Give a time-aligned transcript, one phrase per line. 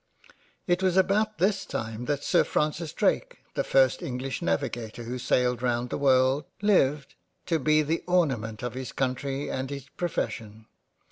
[0.65, 5.61] It was about this time that Sir Francis Drake the first English Navigator who sailed
[5.61, 7.13] round the World, lived,
[7.45, 10.65] to be the ornament of his Country and his profession.